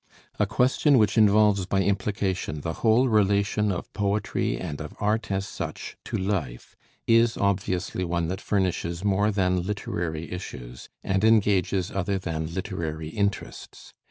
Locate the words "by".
1.67-1.83